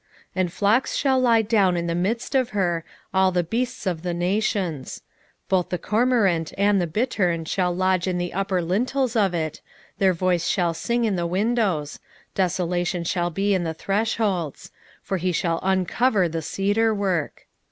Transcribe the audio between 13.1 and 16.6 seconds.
be in the thresholds; for he shall uncover the